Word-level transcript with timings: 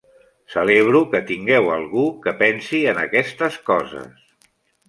Celebro 0.53 1.01
que 1.11 1.21
tingueu 1.27 1.69
algú 1.75 2.07
que 2.25 2.35
pensi 2.41 2.83
en 2.95 3.05
aquestes 3.05 3.63
coses. 3.71 4.27